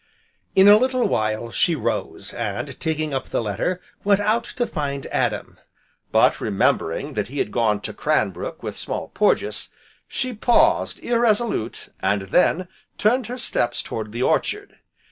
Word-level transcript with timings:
In 0.55 0.67
a 0.67 0.77
little 0.79 1.07
while, 1.07 1.51
she 1.51 1.75
rose, 1.75 2.33
and 2.33 2.79
taking 2.79 3.13
up 3.13 3.29
the 3.29 3.39
letter, 3.39 3.79
went 4.03 4.19
out 4.19 4.45
to 4.45 4.65
find 4.65 5.05
Adam; 5.11 5.59
but 6.11 6.41
remembering 6.41 7.13
that 7.13 7.27
he 7.27 7.37
had 7.37 7.51
gone 7.51 7.81
to 7.81 7.93
Cranbrook 7.93 8.63
with 8.63 8.75
Small 8.75 9.09
Porges, 9.09 9.69
she 10.07 10.33
paused 10.33 10.97
irresolute, 11.03 11.89
and 11.99 12.23
then 12.29 12.67
turned 12.97 13.27
her 13.27 13.37
steps 13.37 13.83
toward 13.83 14.11
the 14.11 14.23
orchard. 14.23 14.79